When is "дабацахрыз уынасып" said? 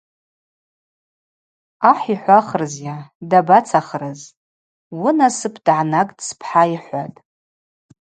3.29-5.55